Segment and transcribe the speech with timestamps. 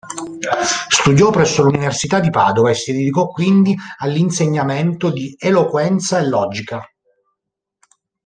[0.89, 6.83] Studiò presso l'Università di Padova e si dedicò quindi all'insegnamento di eloquenza e logica.